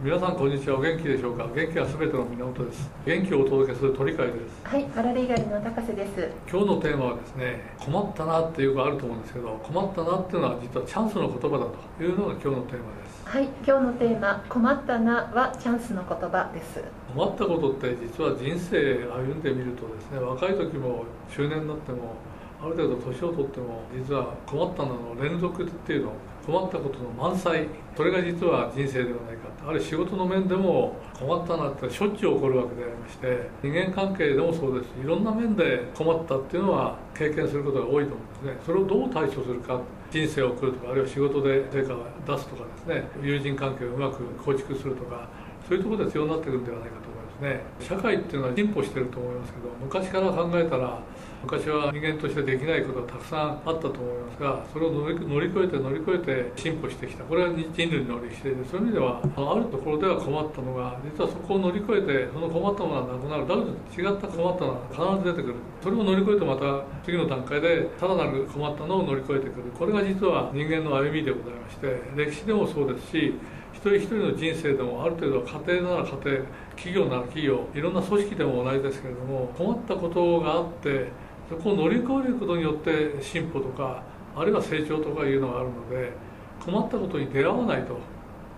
[0.00, 0.78] 皆さんこんにちは。
[0.78, 1.44] お元気でしょうか？
[1.52, 2.88] 元気はすべての源です。
[3.04, 4.36] 元気をお届けする鳥飼です。
[4.62, 6.30] はいパラリーガルの高瀬です。
[6.48, 13.26] 今日のテーマはですね困ったなっていうのがあると思うんですけど困ったなっていうのは実はチャンスの言葉だというのが今日のテーマです。
[13.26, 16.84] はい今日のテーマ困ったなはチャンスの言葉です。
[17.12, 22.14] 困ったことって実は人生歩んでみるとですね若い時も中年になっても
[22.60, 26.12] ある程度年を取っても実は困ったのの連続っていうの
[26.44, 27.68] 困ったことの満載。
[27.94, 29.48] それが実は人生ではないか。
[29.68, 34.90] ある仕事の面でも困ったなってしょっちゅう起こるわけでありまして人間関係でもそうです。
[35.02, 43.08] いろんな面で困ったっていうのは経験することが多いと思うんですねそれをどう対処するか人生を送るとかあるいは仕事で成果を出すとかですね。
[43.22, 45.28] 友人関係をうまく構築するとか
[45.68, 47.60] そういうところで必要になってくるんではないかと思いますね。
[47.78, 50.98] 社会っていうのは進歩してると思いますけど昔から考えたら
[51.40, 57.22] 昔は人間としてできないことがたくさんあったと思いますがそれを乗り越えて乗り越えて進歩してきた。
[57.22, 63.46] これは人類の歴史でそういう意味ではあるところでは困ったのが実はそこを乗り越えてその困ったものがなくなる。
[63.46, 65.54] だけど違った困ったのが必ず出てくる。
[65.80, 69.70] それを乗り越えてまた次の段階でさらなる困ったのを乗り越えてくる。
[69.78, 73.34] これが実は人間の歩みでございまして歴史でもそうですし
[73.78, 81.06] 一人一人の人生でもある程度家庭なら家庭企業なら企業いろんな組織でも同じですけれども困ったことがあって
[81.48, 84.02] そこを乗り越えることによって進歩とか
[84.34, 86.12] あるいは成長とかいうのがあるので
[86.60, 87.96] 困ったことに出会わないと。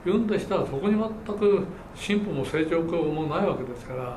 [0.06, 4.16] いうんでしたらそこに全く進歩も成長もないわけですからや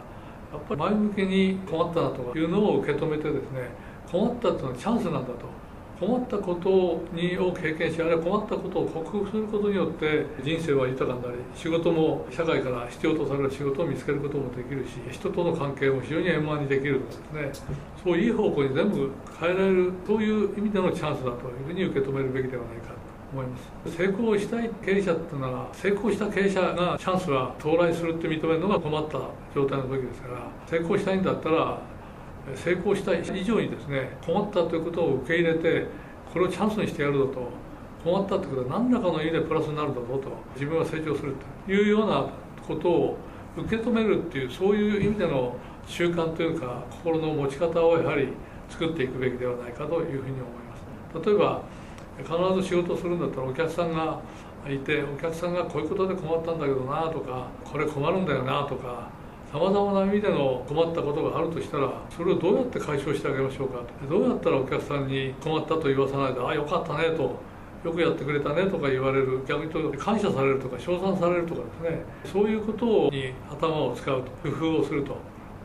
[0.57, 3.67] っぱり前向きに困ったなとかいうのを受け止めてですね
[4.09, 5.62] 困ったというのはチャンスなんだと。
[5.99, 17.67] 困ったことにを経験しあるいは困ったことを克服することによって人生は豊かになり仕事も社会から必要とされる仕事を見つけることもできるし人との関係も非常に円満にできるとですね
[18.03, 23.97] そういい方向に全部変えられるそういう意味でのチャンスだというふうに受け止めるべきではないかと思います。
[23.97, 29.19] 成功したい経営者っていうのは成功した経営者がチャンスは到来するって認めるのが困った
[29.55, 31.81] 状態の時ですから成功したいんだったら
[32.55, 35.85] 成功した以上にですね困ったということを受け入れて
[36.31, 37.63] これをチャンスにしてやるぞと。
[38.03, 40.29] 困ったということは何らかの意味でプラスになるだろうと。
[40.55, 41.33] 自分は成長する
[41.65, 42.27] というような
[42.67, 43.17] ことを
[43.55, 45.55] 受け止めるっていうそういう意味での
[45.87, 48.27] 習慣というか心の持ち方をやはり
[48.69, 50.43] 作っていくべきではないかというふうに思い
[51.13, 51.29] ます。
[51.29, 51.61] 例えば
[52.17, 54.19] 必ず仕事するんだったらお客さんが
[54.69, 59.09] いてお客さんがこういうことで困ったんだけどなとかこれ困るんだよなとか
[59.53, 63.83] さまざまな意味での困ったことがあるとしたらそれをどうやって解消してあげましょうか？
[64.09, 67.37] どうやったらお客さんに困ったと言わさないでああよかったねと
[67.85, 72.01] よくやってくれたねとか言われる逆に言うと感謝されるとか称賛されるとかですね。
[72.25, 75.17] そういうことに頭を使うと工夫をするとこ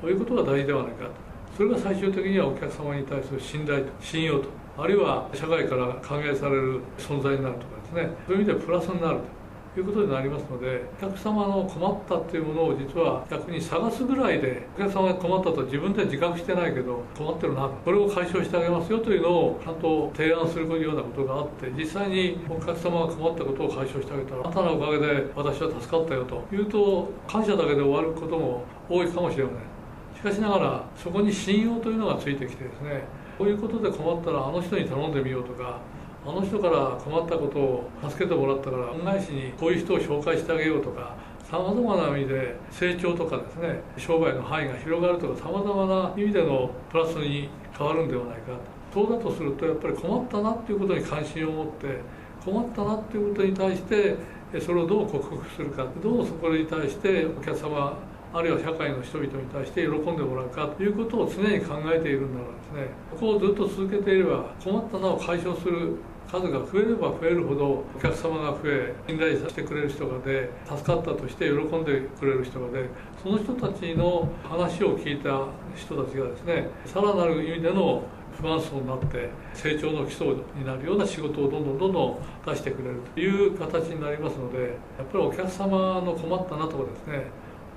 [0.05, 1.13] ういうことが大事ではないかと。
[1.57, 8.11] それが最終的にはお客様に対する信頼と信用とあるいは社会から歓迎される存在になるとかですね。
[8.27, 9.38] そういう意味でプラスになると。
[9.79, 29.79] いうことになりますのでお客様の困ったっていうものを実は逆に探すぐらいでお客様が困ったと自分で自覚してないけど困ってるなこれを解消してあげますよというのをちゃんと提案するようなことがあって実際にお客様が困ったことを解消してあげたらあなたのおかげで私は助かったよというと感謝だけで終わることも多いかもしれません。
[30.19, 33.05] しかしながらそこに信用というのがついてきてですね
[33.39, 35.79] こういうことで困ったらあの人に頼んでみようとか
[36.27, 41.15] あの人から困ったことを助けてもらったから恩返しにこういう人を紹介してあげようとか
[41.51, 48.53] さまざまな意味で成長とかですね商売の範囲が広がるとかさまざまな意味でのプラスに変わるんではないか
[48.93, 52.01] そうだとするとやっぱり困ったなっていうことに関心を持って
[52.45, 54.17] 困ったなっていうことに対して
[54.61, 57.97] それをどう克服するかどうそこに対してお客様
[58.33, 62.91] あるいは社会の人々に対して喜んでもらうかということを常に考えているんだろうですね。
[63.11, 65.97] ここをずっと続けていれば困ったなを解消する
[66.31, 72.85] 数が増えれば増えるほどお客様が増え信頼してくれる人がで助かったとして喜んでくれる人がで
[73.23, 78.03] その人たちの話を聞いた人たちがですねさらなる意味での
[78.41, 84.69] 不安層になって成長の基礎になるような仕事をどんどんどんどん出してくれるという形になりますのでや
[85.03, 87.25] っぱりお客様の困ったなとかですね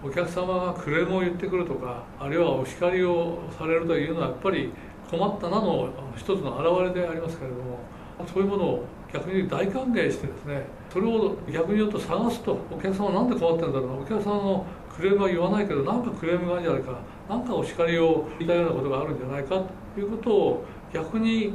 [0.04, 4.72] お客様がクレームを言ってくるとかあるいはお叱りをされるというのはやっぱり
[5.10, 7.80] 困ったなの一つの表れでありますけれども
[8.28, 14.66] そういうものを逆に大歓迎してですねそれを逆に言うと探すとお客様なんで困ってるんだろうお客様の
[14.96, 17.00] クレームは言わないけど何かクレームがあるんじゃないか
[17.30, 19.62] 何かお叱りを言いたようなことがあるんじゃないか
[19.94, 21.54] ということを逆に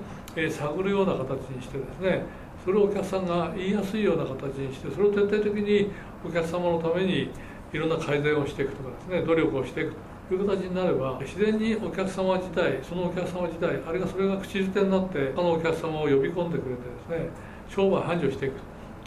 [0.51, 2.25] 探るような形にしてですね
[2.65, 5.91] それをお客さんが言いやすいような形にしてそれを徹底的に
[6.25, 7.31] お客様のために
[7.73, 9.95] いろんな改善をしていくとかですね努力をしていく
[10.29, 16.83] という形になれば自然にお客様自体そのお客様自体あるいはそれが口づてになって他のお客様を呼び込んでくれて
[17.15, 17.31] ですね
[17.69, 18.57] 商売繁盛していく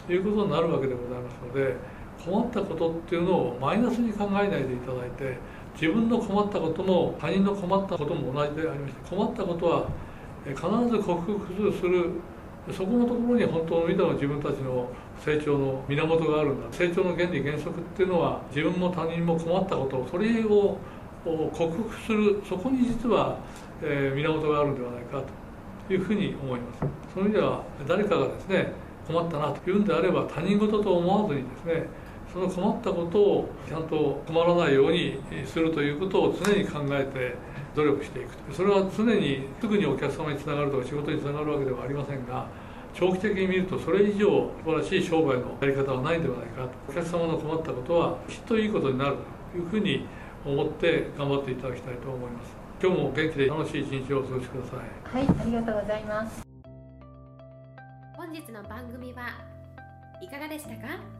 [0.06, 1.76] ということになるわけでございますので
[2.24, 5.38] 困ったことっていうのをマイナスに考えないでいただいて
[5.74, 9.88] 自分の困ったことも他人の困ったことも同じでありまして困ったことは
[10.44, 12.10] 必ず克服する
[12.72, 14.88] そこのところに本当の意味での自分たちの
[15.24, 16.66] 成長の源があるんだ。
[16.70, 20.78] 成長の原理原則っていうのは自分も他人も困ったことそれを
[21.24, 23.38] 克服するそこに実は、
[23.82, 25.22] えー、源があるんではないか
[25.88, 26.80] というふうに思います。
[27.14, 28.72] その意味では誰かがですね
[29.06, 31.86] 困ったなというんであれば他人事と思わずにですね
[32.32, 37.34] その困ったことをちゃんと困らないようにするということを常に考えて
[37.74, 42.46] 努力していくそれは常にすぐにお客様につながるとか仕事につながるわけではありませんが
[42.94, 49.16] 長期的に見るとそれ以上素晴らしい商売のやり方はないんではないかお客様の困ったことはきっといいことになる
[49.52, 50.06] というふうに
[50.44, 52.54] 思って頑張っていただきたいと思います。
[52.82, 54.78] 今日も元気で楽しい一日をお過ごしください。
[55.18, 56.42] はいありがとうございます。
[58.16, 59.28] 本日の番組は
[60.22, 61.19] いかがでしたか？